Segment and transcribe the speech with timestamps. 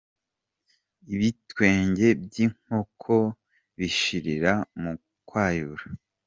[1.13, 3.15] Ibitwenge by’inkoko
[3.77, 4.93] bishirira mu
[5.27, 5.85] kwayura.